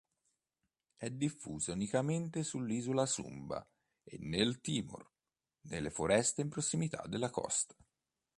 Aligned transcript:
È 0.95 1.11
diffusa 1.11 1.73
unicamente 1.73 2.41
sull'isola 2.41 3.05
Sumba 3.05 3.63
e 4.01 4.17
nel 4.19 4.59
Timor, 4.59 5.07
nelle 5.67 5.91
foreste 5.91 6.41
in 6.41 6.49
prossimità 6.49 7.03
della 7.07 7.29
costa. 7.29 7.75